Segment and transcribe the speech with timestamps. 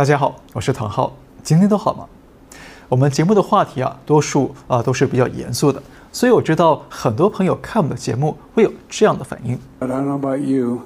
[0.00, 1.12] 大家好，我是唐浩，
[1.42, 2.06] 今天都好吗？
[2.88, 9.58] 我们节目的话题啊，多数啊都是比较严肃的，所以我知道很多朋友看我们的节目会有这样的反应。
[9.78, 10.80] But I don't know about you,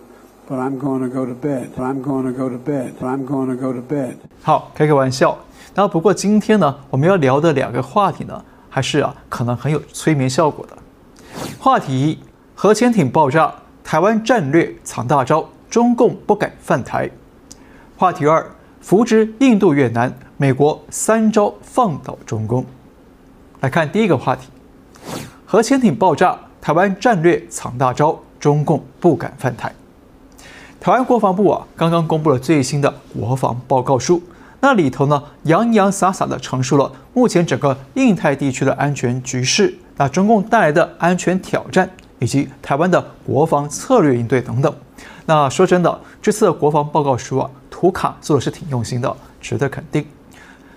[0.50, 1.68] but I'm going to go to bed.
[1.76, 2.94] I'm going to go to bed.
[3.00, 4.16] I'm going to go to bed.
[4.42, 5.38] 好，开个玩笑。
[5.76, 10.76] 那不过今天呢，我们要聊的两个话题呢，还是啊可能很有催眠效果的。
[11.60, 12.18] 话题一：
[12.56, 13.54] 核潜艇爆炸，
[13.84, 17.08] 台湾战略藏大招，中共不敢犯台。
[17.96, 18.44] 话题二：
[18.84, 20.14] 扶植印度越南。
[20.36, 22.66] 美国三招放倒中共。
[23.60, 24.48] 来看第一个话题：
[25.46, 29.72] 核潜艇爆炸，台湾战略藏大招，中共不敢犯台。
[30.78, 34.22] 台湾国防部啊，刚刚公布了最新的国防报告书，
[34.60, 44.70] 那里头呢，洋洋洒洒地陈述了目前整个印太地区的安全局势，那中共带来的安全挑战，以及台湾的国防策略应对等等。
[45.24, 50.06] 那说真的，这次的国防报告书啊，图卡做的是挺用心的，值得肯定。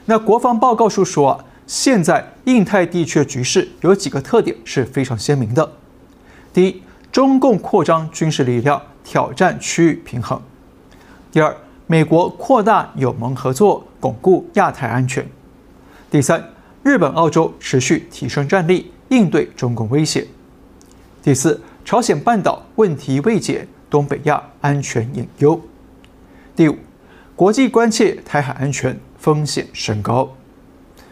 [0.05, 5.71] 那国防报告书说啊，现在印太地区的局势有几个特点是非常鲜明的。
[6.51, 6.81] 第一，
[7.11, 10.39] 中共扩张军事力量，挑战区域平衡；
[11.31, 15.23] 第二，美国扩大友盟合作，巩固亚太安全；
[16.09, 16.43] 第三，
[16.81, 20.25] 日本、澳洲持续提升战力，应对中共威胁；
[21.21, 25.59] 第四，朝鲜半岛问题未解，东北亚安全隐忧；
[26.55, 26.75] 第五，
[27.37, 28.99] 国际关切台海安全。
[29.19, 30.31] 风险升高。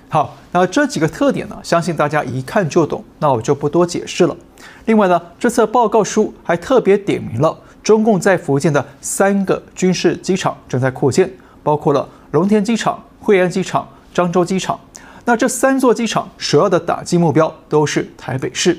[0.07, 4.37] 好，那这几个特点呢，相信大家一看就懂，那我就不多解释了。
[4.85, 11.29] 另外呢，这次报告书还特别点名了中共在福建的三个军事机场正在扩建，
[11.61, 14.79] 包括了龙田机场、惠安机场、漳州机场。
[15.25, 18.77] 那这三座机场首要的打击目标都是台北市。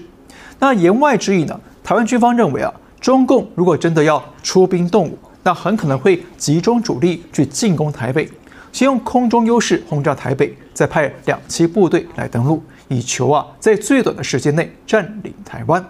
[0.61, 8.29] 那言外之意呢，台湾军方认为啊，中共如果真的要出兵动武，那很可能会集中主力去进攻台北。
[8.73, 15.83] 先用空中优势轰炸台北，再派两栖部队来登陆，以求啊在最短的时间内占领台湾。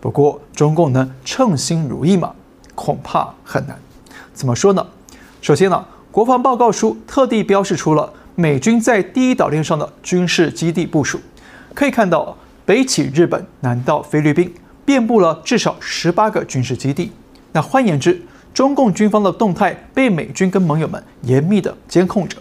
[0.00, 2.32] 不过中共能称心如意吗？
[2.76, 3.76] 恐怕很难。
[4.32, 4.86] 怎么说呢？
[5.40, 11.20] 首先呢，国防报告书特地标示出了美军在第一岛链上的军事基地部署，
[11.74, 14.54] 可以看到北起日本，南到菲律宾，
[14.84, 17.10] 遍布了至少十八个军事基地。
[17.50, 22.36] 那换言之，中共军方的动态被美军跟盟友们严密的监控着。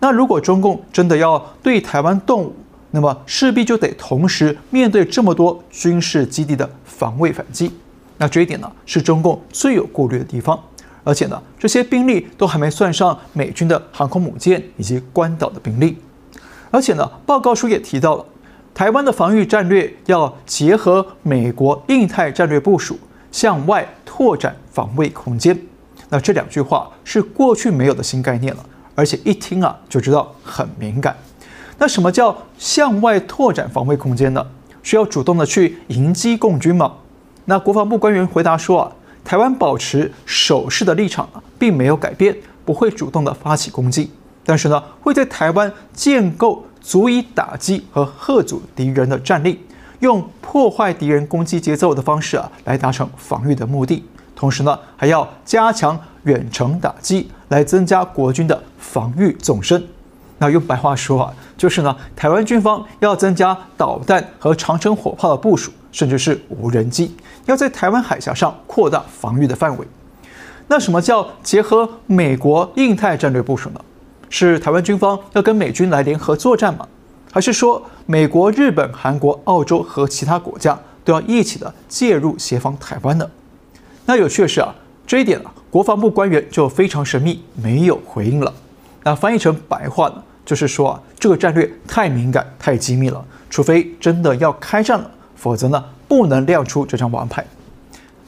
[0.00, 2.54] 那如果中共真的要对台湾动武，
[2.90, 7.72] 那么势必就得同时面对这么多军事基地的防卫反击。
[8.16, 10.58] 那这一点呢，是中共最有顾虑的地方。
[11.04, 15.96] 而且呢，这些兵力都还没算上美军的航空母舰以及关岛的兵力。
[16.70, 18.24] 而且呢，报告书也提到了，
[18.74, 22.98] 台湾的防御战略要结合美国印太战略部署，
[23.30, 25.58] 向外拓展防卫空间，
[26.08, 31.16] 那这两句话是过去没有的新概念了，而且一听啊就知道很敏感。
[31.78, 34.44] 那什么叫向外拓展防卫空间呢？
[34.82, 36.92] 需要主动的去迎击共军吗？
[37.44, 38.92] 那国防部官员回答说啊，
[39.24, 44.10] 台湾保持守势的立场啊，并没有改变，不会主动的发起攻击，
[44.44, 49.60] 但是呢，会在台湾建构足以打击和吓阻敌人的战力。
[50.00, 54.04] 用破坏敌人攻击节奏的方式啊，来达成防御的目的。
[54.34, 59.82] 同时呢，还要加强远程打击，来增加国军的防御纵深。
[60.38, 67.16] 那用白话说啊，就是呢，台湾军方要增加导弹和长城火炮的部署，甚至是无人机，
[67.46, 69.84] 要在台湾海峡上扩大防御的范围。
[70.68, 73.80] 那什么叫结合美国印太战略部署呢？
[74.30, 76.86] 是台湾军方要跟美军来联合作战吗？
[77.38, 83.30] 还是说，美国、日本、韩国、澳洲和其他国家都要一起的介入协防台湾呢？
[84.06, 84.74] 那有趣的是啊，
[85.06, 88.52] 这一点啊，国防部官员就非常神秘，没有回应了。
[89.04, 97.46] 那翻译成白话呢，就是说啊，这个战略太敏感、太机密了，除非真的要开战了，否则呢，不能亮出这张王牌。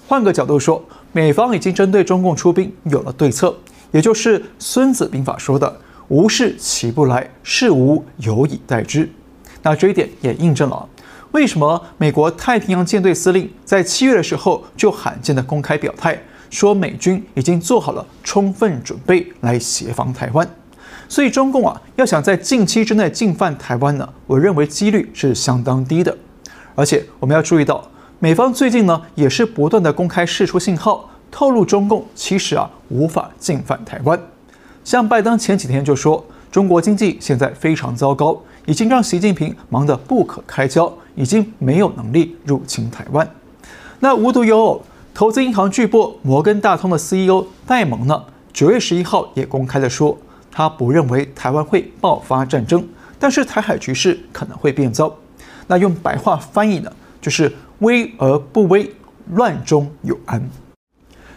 [0.07, 3.53] 换个角度说，美方已经针对中共出兵有了对策，
[3.91, 5.81] 也就是《孙子兵法》说的。
[6.11, 9.09] 无事起不来，事无有以待之。
[9.63, 10.89] 那这一点也印证了
[11.31, 16.21] 为什么美国太平洋舰队司令在七月的时候就罕见的公开表态，
[16.51, 20.49] 说美军已经做好了充分准备来协防台湾。
[21.09, 26.17] 所以中共啊，要想在近期之内进犯台湾呢，我认为几率是相当低的。
[26.75, 34.21] 而且我们要注意到，美方最近呢也是不断的公开释出信号，透露中共其实啊无法进犯台湾。
[34.91, 43.31] 像拜登前几天就说，中国经济现在非常糟糕，已经让习近平忙得不可开交，已经没有能力入侵台湾。
[44.01, 44.83] 那无独有偶，
[45.15, 48.21] 投资银行巨擘摩根大通的 CEO 戴蒙呢，
[48.53, 50.19] 九月十一号也公开的说，
[50.51, 52.85] 他不认为台湾会爆发战争，
[53.17, 55.17] 但是台海局势可能会变糟。
[55.69, 56.91] 那用白话翻译呢，
[57.21, 58.93] 就是危而不危，
[59.35, 60.43] 乱中有安。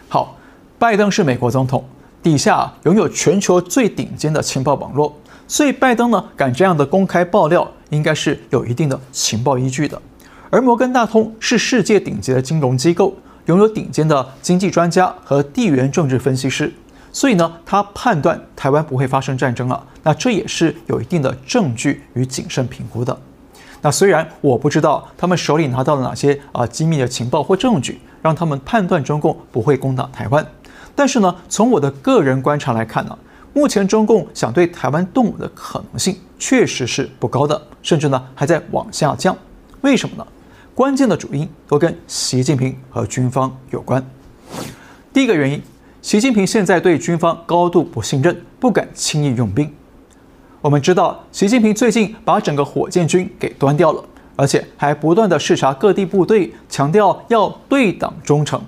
[0.08, 0.36] 好，
[0.76, 1.84] 拜登是美国总统，
[2.24, 5.14] 底下拥有全球最顶尖的情报网络，
[5.46, 10.00] 所以拜登呢敢这样的公开爆料，应该是有一定的情报依据的。
[10.48, 16.72] 而摩根大通是世界顶级的金融机构，拥有顶尖的经济专家和地缘政治分析师，
[17.12, 19.86] 所以呢，他判断台湾不会发生战争了。
[20.02, 23.14] 那这也是有一定的证据与谨慎评估的。
[23.82, 30.46] 那虽然我不知道他们手里拿到了哪些啊机密的情报或证据，让他们判断中共不会攻打台湾，
[30.94, 33.18] 但是呢，从我的个人观察来看呢，
[33.52, 39.36] 目前中共想对台湾动武的可能性确实是不高的，甚至呢还在往下降。
[39.80, 40.26] 为什么呢？
[40.74, 44.04] 关键的主因都跟习近平和军方有关。
[45.12, 45.62] 第一个原因，
[46.02, 49.72] 习近平现在对军方高度不信任，不敢轻易用兵。
[50.60, 54.02] 我们知道，习近平最近把整个火箭军给端掉了，
[54.34, 58.60] 而且还不断地视察各地部队，强调要对党忠诚。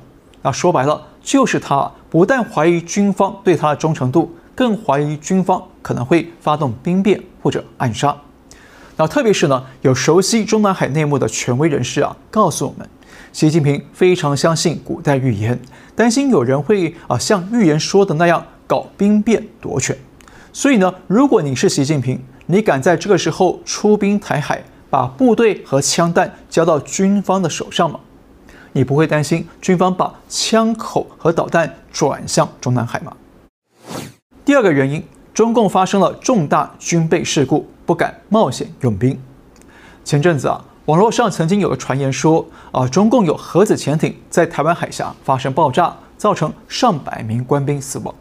[0.42, 8.16] 那说白了，就是他不但怀疑军方对他的忠诚度，更怀疑军方可能会发动兵变或者暗杀。
[8.96, 12.88] 那特别是呢，有熟悉中南海内幕的权威人士啊，告诉我们，
[13.34, 15.60] 习近平非常相信古代预言，
[15.94, 19.94] 担心有人会啊像预言说的那样搞兵变夺权。
[20.54, 28.00] 所以呢，如果你是习近平，你敢在这个时候出兵台海，把部队和枪弹交到军方的手上吗？
[28.76, 33.16] 你不会担心军方把枪口和导弹转向中南海吗？
[34.44, 35.02] 第二个原因，
[35.32, 39.18] 中共发生了重大军备事故，不敢冒险用兵。
[40.04, 48.14] 前阵子啊，网络上曾经有个传言说，啊，中共有核子潜艇在台湾海峡发生爆炸，造成上百名官兵死亡。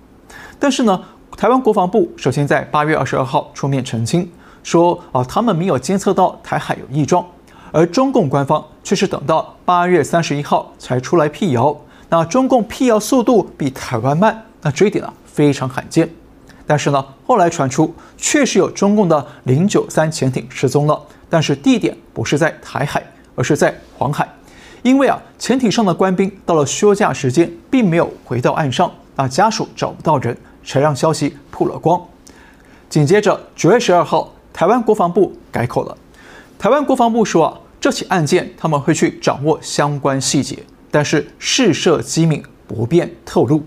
[0.58, 1.04] 但是呢，
[1.36, 4.32] 台湾国防部首先在八月二十二号出面澄清，
[4.64, 7.26] 说啊，他们没有监测到台海有异状，
[7.74, 11.76] 而中共官方却是等到八月三十一号才出来辟谣。
[12.08, 16.10] 那中共辟谣速度比台湾慢，那这一点啊非常罕见。
[16.66, 20.98] 但是呢，后来传出确实有中共的零九三潜艇失踪了，
[21.30, 23.04] 但是地点不是在台海，
[23.36, 24.26] 而是在黄海，
[24.84, 30.38] 因为啊，潜艇上的官兵到了休假时间，并没有回到岸上，那家属找不到人。
[30.68, 32.02] 才让消息曝了光。
[32.90, 35.96] 紧接着九月十二号，台湾国防部改口了。
[36.58, 37.54] 台湾国防部说啊，
[37.86, 40.58] 这起案件他们会去掌握相关细节，
[40.90, 43.64] 但是事涉机密，不便透露。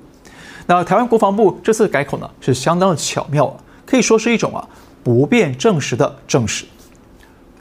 [0.66, 3.56] 那台湾国防部这次改口呢，是相当的巧妙，
[3.86, 4.68] 可以说是一种啊
[5.04, 6.64] 不便证实的证实。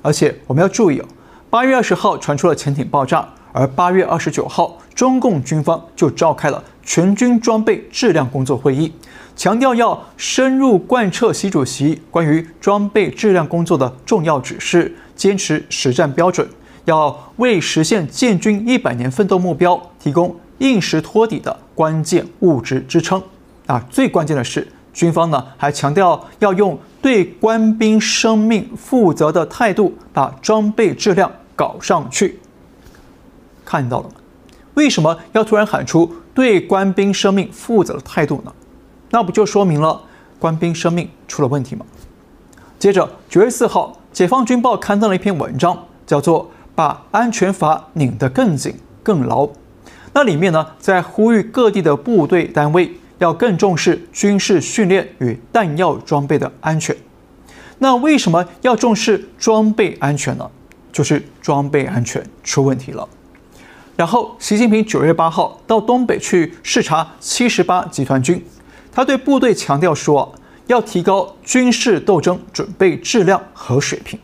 [0.02, 1.06] 而且我们要注意哦，
[1.52, 8.92] 八月二十号传出了潜艇爆炸，而八月二十九号，中共军方就召开了全军装备质量工作会议。
[9.36, 16.50] 强调要深入贯彻习主席关于装备质量工作的重要指示，坚持实战标准，
[16.86, 23.22] 要为实现建军一百年奋斗目标提供硬实托底的关键物质支撑。
[23.68, 32.40] 啊，最关键的是，军方呢还强调要用对官兵生命负责的态度，把装备质量搞上去。
[33.64, 34.16] 看到了吗？
[34.78, 38.54] 为什么要突然喊出对官兵生命负责的态度呢？
[39.10, 40.00] 那不就说明了
[40.38, 41.84] 官兵生命出了问题吗？
[42.78, 46.44] 接着九月四号，《解放军报》刊登了一篇文章，叫做
[46.76, 49.46] 《把安全阀拧得更紧更牢》。
[50.14, 56.96] 那里面呢，在呼吁各地的部队单位要更重视军事训练与弹药装备的安全。
[57.80, 60.48] 那为什么要重视装备安全呢？
[60.92, 63.08] 就是装备安全出问题了。
[63.98, 68.42] 然后，习近平九月八号到东北去视察七十八集团军。
[68.92, 70.32] 他对部队强调说，
[70.68, 74.20] 要提高军事斗争准备质量和水平。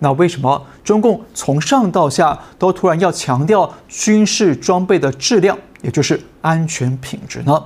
[0.00, 7.64] 那为什么中共从上到下都突然要强调军事装备的质量，也就是安全品质呢？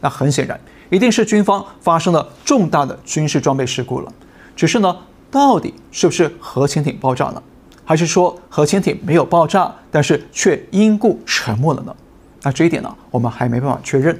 [0.00, 0.58] 那很显然，
[0.90, 4.12] 一定是军方发生了重大的军事装备事故了。
[4.56, 4.96] 只是呢，
[5.30, 7.40] 到底是不是核潜艇爆炸呢？
[7.84, 11.94] 还是说核潜艇没有爆炸，但是却因故沉没了呢？
[12.42, 14.18] 那这一点呢，我们还没办法确认。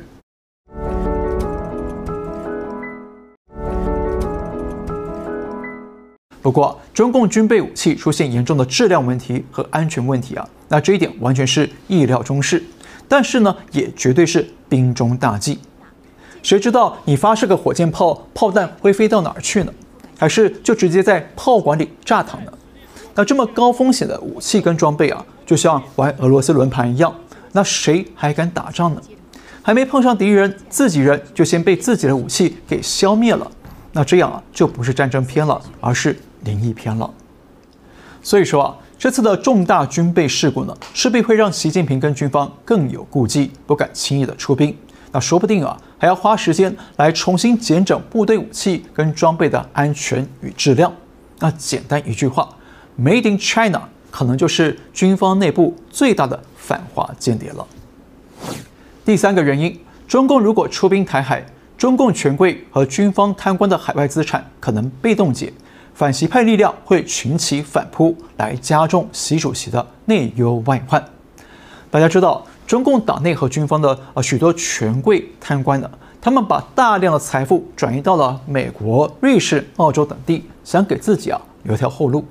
[6.42, 12.62] 不过，中共军备武器出现严重的质量问题和安全问题啊，那这一点完全是意料中事。
[13.08, 15.58] 但是呢，也绝对是兵中大忌。
[16.42, 19.72] 谁知道你发射个火箭炮，炮弹会飞到哪儿去呢？
[20.18, 22.52] 还是就直接在炮管里炸膛呢？
[23.14, 27.14] 那这么高风险的武器跟装备啊，就像玩俄罗斯轮盘一样，
[27.52, 29.00] 那谁还敢打仗呢？
[29.62, 33.50] 还没碰上敌人，自己人就先被自己的武器给消灭了，
[33.92, 37.08] 那这样啊就不是战争片了，而是灵异片了。
[38.22, 44.76] 所以说啊，这次的重大军备事故呢，势必会让习近平跟军方更有顾忌，不敢轻易的出兵。
[45.12, 50.92] 那说不定啊，还要花时间来重新检整部队武器跟装备的安全与质量。
[51.38, 52.48] 那简单一句话
[52.98, 57.66] ，Made in China 可能就是军方内部最大的反华间谍了。
[59.04, 61.44] 第三个原因，中共如果出兵台海，
[61.76, 65.52] 中共权贵和军方贪官的海外资产可能被冻结，
[65.94, 71.04] 反习派力量会群起反扑，来加重习主席的内忧外患。
[71.90, 72.46] 大家知道。
[72.66, 82.24] 中共党内和军方的呃许多权贵贪官呢，他们把大量的财富转移到了美国、瑞士、澳洲等地，想给自己啊留条后路。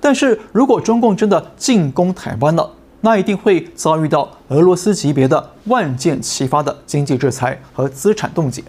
[0.00, 2.70] 但是如果中共真的进攻台湾了，
[3.00, 8.62] 那一定会遭遇到俄罗斯级别的万箭齐发的经济制裁和资产冻结。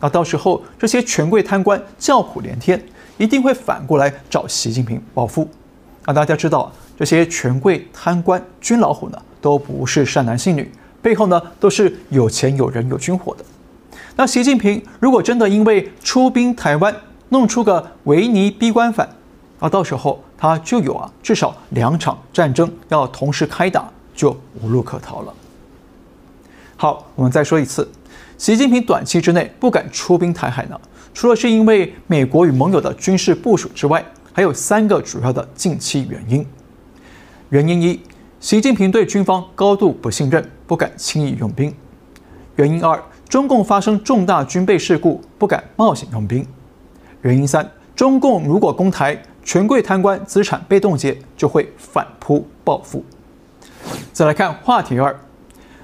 [0.00, 2.80] 那到时候这些权贵贪官叫苦连天，
[3.16, 5.48] 一定会反过来找习近平报复。
[6.06, 10.70] 那大家知道这些权贵贪官军老虎呢，都不是善男信女，
[11.02, 13.44] 背后呢都是有钱有人有军火的。
[14.16, 16.94] 那习近平如果真的因为出兵台湾
[17.30, 19.08] 弄出个维尼逼官反，
[19.58, 25.34] 啊，到时候他就有啊至少两场战争要同时开打，就无路可逃了。
[26.76, 27.88] 好，我们再说一次，
[28.36, 30.80] 习近平短期之内不敢出兵台海呢，
[31.12, 36.46] 除了是因为美国与盟友的军事部署之外，还有三个主要的近期原因。
[37.50, 38.00] 原因一。
[38.40, 41.74] 习近平对军方高度不信任，不敢轻易用兵。
[42.54, 42.96] 原因二，
[43.28, 46.46] 中共发生重大军备事故，不敢冒险用兵。
[47.22, 53.02] 原因三，中共如果攻台，权贵贪官资产被冻结，就会反扑报复。
[54.12, 55.18] 再来看话题二，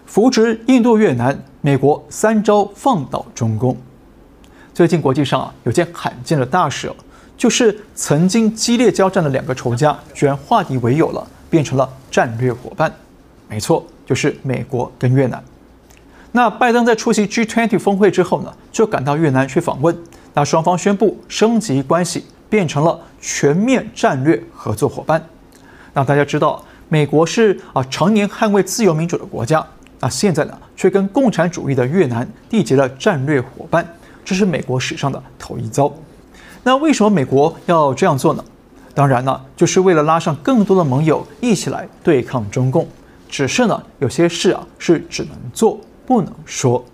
[0.04, 3.74] 扶植印度越南，美国三招放倒中共。
[4.74, 6.92] 最近国际上啊有件罕见的大事，
[7.38, 11.26] 就是曾经激烈交战的两个仇家，居然化敌为友了。
[11.48, 12.92] 变成了战略伙伴，
[13.48, 15.42] 没错，就是美国跟越南。
[16.32, 19.96] 那拜登在出席 G20 峰会之后呢，就赶到越南去访问。
[20.34, 25.24] 那双方宣布升级关系，变成了全面战略合作伙伴。
[25.92, 29.64] 那大家知道，美国是啊常年捍卫自由民主的国家，
[30.00, 33.86] 那现在呢，却跟共产主义的越南缔结了战略伙伴，
[34.24, 35.92] 这是美国史上的头一遭。
[36.62, 38.44] 那为什么美国要这样做呢？
[38.94, 42.86] 当然呢，就是为了拉上更多的盟友一起来对抗中共。
[43.28, 46.84] 只是呢，有些事啊是只能做不能说。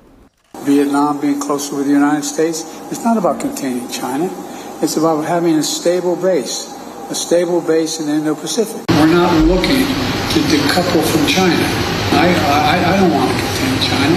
[0.65, 4.29] Vietnam being closer with the United States, is not about containing China.
[4.83, 6.73] It's about having a stable base,
[7.11, 8.81] a stable base in the Indo-Pacific.
[8.89, 11.69] We're not looking to decouple from China.
[12.17, 14.17] I, I, I don't want to contain China.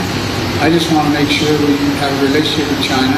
[0.64, 3.12] I just want to make sure we have a relationship with China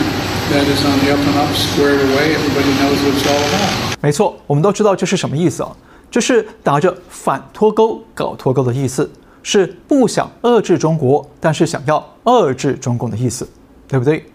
[0.50, 2.34] that is on the up and up, squared away.
[2.34, 4.02] Everybody knows what it's all about.
[4.02, 5.70] 没错，我们都知道这是什么意思啊？
[6.10, 9.08] 这是打着反脱钩搞脱钩的意思，
[9.44, 13.48] 是不想遏制中国，但是想要遏制中共的意思，
[13.88, 14.26] 对不对？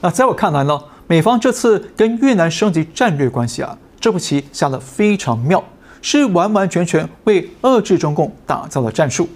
[0.00, 5.60] 那在我看来呢，美方这次跟越南升级战略关系啊，这步棋下得非常妙，
[6.00, 9.28] 是完完全全为遏制中共打造的战术。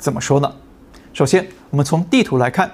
[0.00, 0.52] 怎么说呢？
[1.14, 2.68] 首先，我们从地图来看，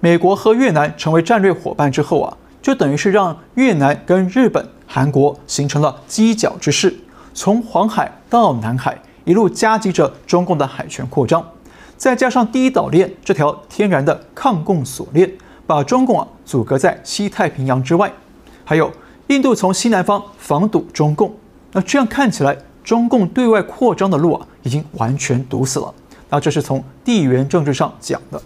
[0.00, 4.66] 美国和越南成为战略伙伴之后啊，就等于是让越南跟日本。
[4.86, 6.96] 韩国形成了犄角之势，
[7.34, 11.46] 从黄海到南海，一路夹击着中共的海权扩张，
[11.98, 15.30] 再加上第一岛链这条天然的抗共锁链，
[15.66, 18.12] 把中共啊阻隔在西太平洋之外。
[18.64, 18.90] 还有
[19.28, 21.34] 印度从西南方防堵中共，
[21.72, 25.92] 那这样看起来，中共对外扩张的路啊已经完全堵死了。
[26.28, 28.40] 那这是从地缘政治上讲的。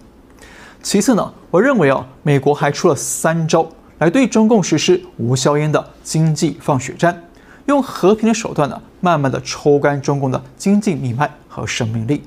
[0.83, 3.67] 其次呢，我认为啊，美国还出了三招。
[3.99, 7.23] 来对中共实施无硝烟的经济放血战，
[7.67, 12.23] 用和平的手段呢，慢慢的抽干中共的经济命脉和生命力。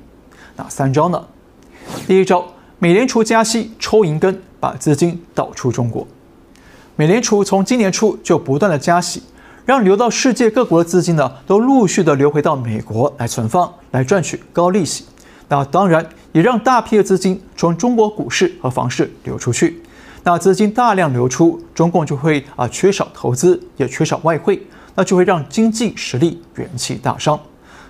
[0.54, 1.24] 哪三招呢？
[2.06, 2.44] 第一招，
[2.78, 6.06] 美联储加息抽银根，把资金导出中国。
[6.96, 9.22] 美联储从今年初就不断的加息，
[9.66, 15.04] 让流到世界各国的资金呢，都陆续的流回到美国来存放，来赚取高利息。
[15.50, 19.82] 那当然也让大批的资金从中国股市和房市流出去。
[20.22, 27.38] 那资金大量流出，中共就会啊缺少投资，也缺少外汇，那就会让经济实力元气大伤。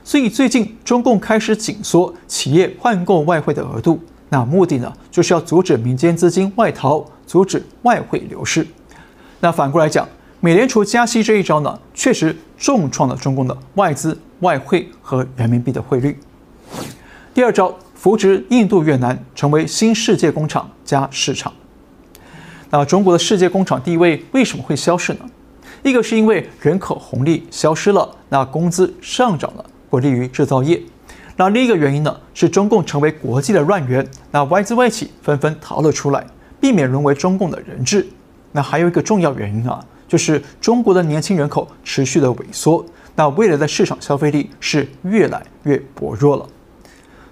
[0.03, 8.67] 所以最近中共开始紧缩企业换购外汇的额度，那目的呢就是要阻止民间资金外逃，阻止外汇流失。
[9.41, 10.09] 那反过来讲，
[10.41, 16.19] 美联储加息这一招呢，确实重创了中共的外资、外汇和人民币的汇率。
[17.33, 17.75] 第二招。
[17.95, 21.51] 扶植印度、越南成为新世界工厂加市场。
[22.69, 25.21] 那中国的世界工厂地位为什么会消失呢？
[25.83, 30.79] 一个是因为人口红利消失了，那工资上涨了，不利于制造业。
[31.37, 36.25] 那另一个原因呢，是中共成为国际的乱源，那外资外企纷纷逃了出来，
[36.61, 38.07] 避免沦为中共的人质。
[38.53, 42.85] 那还有一个重要原因啊，就是中国的年轻人口持续的萎缩，
[43.17, 46.47] 那未来的市场消费力是越来越薄弱了。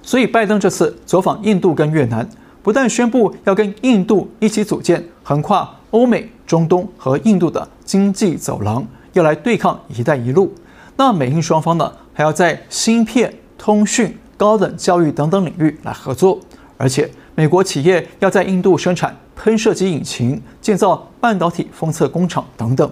[0.03, 2.29] 所以拜登这次走访印度跟越南。
[2.65, 10.55] 不但宣布要跟印度一起组建横跨欧美、中东和印度的经济走廊，要来对抗“一带一路”，
[10.97, 16.37] 那美印双方呢，还要在芯片、通讯、高等教育等等领域来合作。
[16.77, 22.91] 而且，美国企业要在印度生产喷射机引擎、建造半导体封测工厂等等。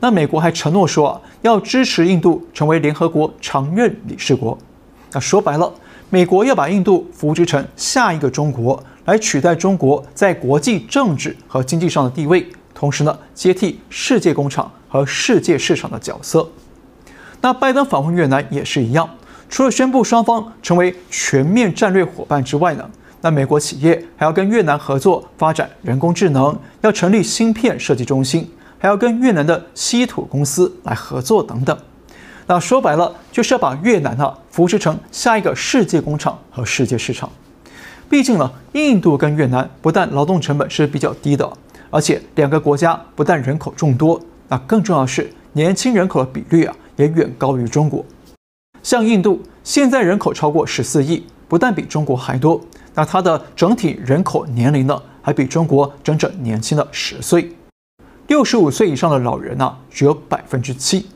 [0.00, 4.58] 那美国还承诺说，要支持印度成为联合国常任理事国。
[5.12, 5.72] 那说白了，
[6.10, 8.84] 美国要把印度扶植成下一个中国。
[9.06, 16.46] 来取代中国在国际政治和经济上的地位，同时呢，接替世界工厂和世界市场的角色。
[17.40, 19.08] 那拜登访问越南也是一样，
[19.54, 31.78] 除了宣布双方成为全面战略伙伴之外呢，那美国企业还要跟越南合作发展人工智能，要成立芯片设计中心，还要跟越南的稀土公司来合作等等。
[32.48, 37.30] 那说白了，就是要把越南啊扶持成下一个世界工厂和世界市场。
[38.08, 41.48] 毕竟呢，印度跟越南不但劳动成本是比较低的，
[41.90, 48.04] 而且两个国家不但人口众多，那更重要的是年轻人口的比率啊也远高于中国。
[48.84, 52.60] 像印度现在人口超过十四亿，不但比中国还多，
[52.94, 57.50] 那它的整体人口年龄呢还比中国整整年轻了十岁，
[58.26, 61.06] 六十五岁以上的老人呢只有百分之七。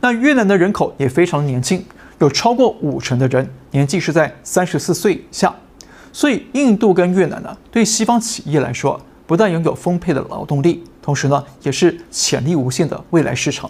[0.00, 1.84] 那越南的人口也非常年轻，
[2.20, 5.52] 有超过五成的人年纪是在三十四岁以下。
[6.12, 13.68] 所以，印度跟越南呢，对西方企业来说，不但拥有丰沛的劳动力，同时呢，也是潜力无限的未来市场。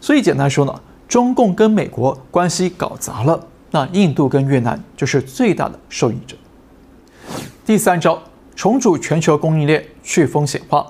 [0.00, 0.74] 所以，简单说呢，
[1.10, 6.36] 中共跟美国关系搞砸了，那印度跟越南就是最大的受益者。
[7.66, 8.22] 第三招，
[8.54, 10.86] 重组全球供应链，去风险化。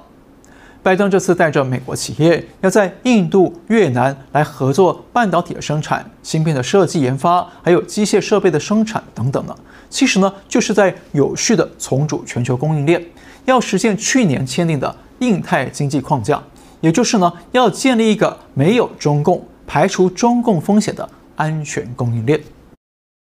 [0.82, 9.56] 拜登这次带着美国企业要在印度、越南来合作半导体的生产、芯片的设计研发，还有机械设备的生产等等呢。
[9.88, 13.02] 其实呢，就是在有序的重组全球供应链，
[13.46, 16.42] 要实现去年签订的印太经济框架，
[16.82, 22.40] 也就是呢，要建立一个没有中共、排除中共风险的安全供应链。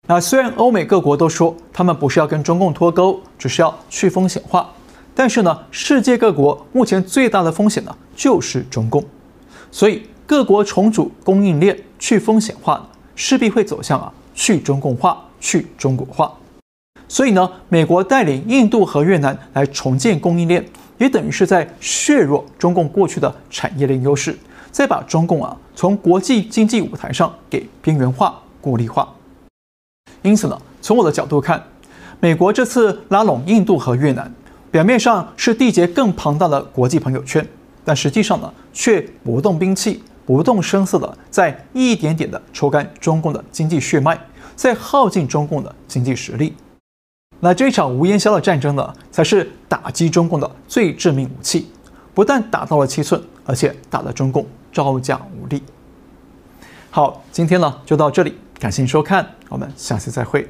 [0.08, 4.68] 那虽然欧美各国都说他们不是要跟中共脱钩，只是要去风险化。
[5.14, 9.04] 但是呢，世界各国目前最大的风险呢，就是中共，
[9.70, 16.36] 所以各国重组供应链、去风险化，势必会走向啊去中共化、去中国化。
[17.06, 20.66] 所以呢，美国带领印度和越南来重建供应链，
[20.98, 24.36] 也等于是在削弱中共过去的产业链优势，
[24.74, 29.08] 再把中共啊从国际经济舞台上给边缘化、孤立化。
[30.22, 31.62] 因此呢，从我的角度看，
[32.18, 34.34] 美国这次拉拢印度和越南。
[34.72, 37.46] 表面上是缔结更庞大的国际朋友圈，
[37.84, 44.18] 但实际上呢，却不动兵器、不动声色的在一点点的抽干中共的经济血脉，
[44.56, 46.52] 在耗尽中共的经济实力。
[47.38, 51.68] 那这场无烟硝的战争呢，才是打击中共的最致命武器，
[52.12, 55.62] 不但打到了七寸，而且打了中共招架无力。
[56.90, 60.46] 好，今天呢就到这里，感谢收看，我们下期再会。